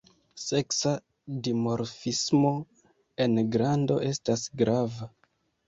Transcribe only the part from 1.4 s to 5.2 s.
dimorfismo en grando estas grava.